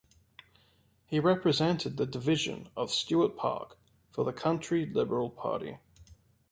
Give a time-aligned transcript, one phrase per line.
[1.05, 3.77] He represented the division of Stuart Park
[4.09, 5.77] for the Country Liberal Party.